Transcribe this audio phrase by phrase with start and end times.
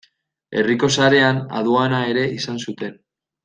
[0.61, 3.01] Herriko sarreran aduana ere izan zuten.